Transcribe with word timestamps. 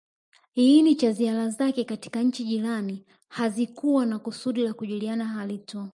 iini 0.57 0.95
cha 0.95 1.11
ziara 1.11 1.49
zake 1.49 1.83
katika 1.83 2.23
nchi 2.23 2.43
jirani 2.43 3.05
hakikuwa 3.27 4.05
na 4.05 4.19
kusudi 4.19 4.63
la 4.63 4.73
kujuliana 4.73 5.25
hali 5.25 5.57
tu 5.57 5.89